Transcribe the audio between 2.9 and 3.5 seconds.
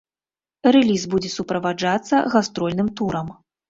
турам.